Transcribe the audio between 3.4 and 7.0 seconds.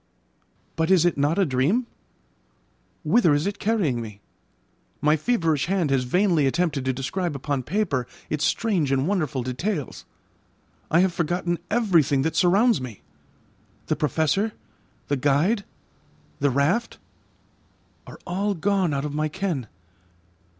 it carrying me? My feverish hand has vainly attempted to